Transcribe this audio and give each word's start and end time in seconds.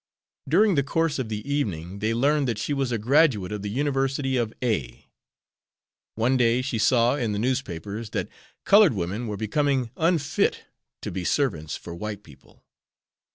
During 0.49 0.73
the 0.73 0.81
course 0.81 1.19
of 1.19 1.29
the 1.29 1.47
evening 1.47 1.99
they 1.99 2.11
learned 2.15 2.47
that 2.47 2.57
she 2.57 2.73
was 2.73 2.91
a 2.91 2.97
graduate 2.97 3.51
of 3.51 3.61
the 3.61 3.69
University 3.69 4.35
of 4.35 4.51
A. 4.63 5.05
One 6.15 6.37
day 6.37 6.63
she 6.63 6.79
saw 6.79 7.13
in 7.15 7.33
the 7.33 7.37
newspapers 7.37 8.09
that 8.09 8.27
colored 8.65 8.93
women 8.95 9.27
were 9.27 9.37
becoming 9.37 9.91
unfit 9.97 10.63
to 11.03 11.11
be 11.11 11.23
servants 11.23 11.75
for 11.75 11.93
white 11.93 12.23
people. 12.23 12.63